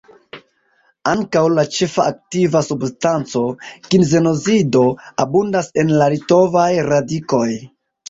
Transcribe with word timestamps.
Ankaŭ 1.11 1.43
la 1.57 1.65
ĉefa 1.75 2.05
aktiva 2.13 2.63
substanco, 2.69 3.45
ginzenozido, 3.93 4.85
abundas 5.29 5.73
en 5.85 5.97
la 6.03 6.13
litovaj 6.19 6.69
radikoj. 6.93 7.49